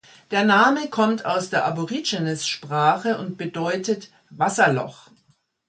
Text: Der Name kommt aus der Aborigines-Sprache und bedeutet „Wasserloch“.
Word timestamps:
Der 0.31 0.43
Name 0.45 0.87
kommt 0.89 1.25
aus 1.25 1.51
der 1.51 1.63
Aborigines-Sprache 1.65 3.19
und 3.19 3.37
bedeutet 3.37 4.09
„Wasserloch“. 4.31 5.11